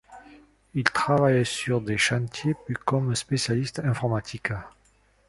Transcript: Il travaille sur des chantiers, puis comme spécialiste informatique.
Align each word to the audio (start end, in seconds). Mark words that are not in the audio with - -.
Il 0.73 0.83
travaille 0.83 1.45
sur 1.45 1.79
des 1.79 1.99
chantiers, 1.99 2.55
puis 2.65 2.73
comme 2.73 3.13
spécialiste 3.13 3.77
informatique. 3.85 4.49